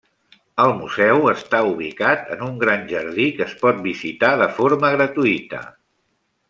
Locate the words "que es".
3.37-3.53